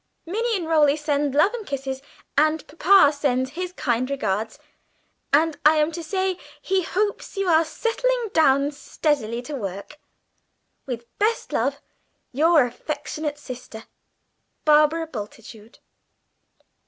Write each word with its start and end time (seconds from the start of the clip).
Minnie 0.25 0.55
and 0.55 0.65
Roly 0.67 0.97
send 0.97 1.35
love 1.35 1.53
and 1.53 1.63
kisses, 1.63 2.01
and 2.35 2.65
papa 2.65 3.13
sends 3.13 3.51
his 3.51 3.71
kind 3.71 4.09
regards, 4.09 4.57
and 5.31 5.59
I 5.63 5.75
am 5.75 5.91
to 5.91 6.01
say 6.01 6.39
he 6.59 6.81
hopes 6.81 7.37
you 7.37 7.47
are 7.47 7.63
settling 7.63 8.31
down 8.33 8.71
steadily 8.71 9.43
to 9.43 9.53
work. 9.55 9.99
"With 10.87 11.05
best 11.19 11.53
love, 11.53 11.79
your 12.31 12.65
affectionate 12.65 13.37
sister, 13.37 13.83
"BARBARA 14.65 15.05
BULTITUDE." 15.05 15.77